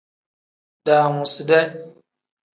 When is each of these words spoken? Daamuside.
Daamuside. 0.85 1.57